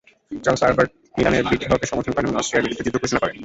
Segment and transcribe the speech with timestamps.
[0.43, 3.37] Charles Albert মিলানের বিদ্রোহকে সমর্থন করেন এবং অস্ট্রিয়ার বিরুদ্ধে যুদ্ধ ঘোষণা করেন।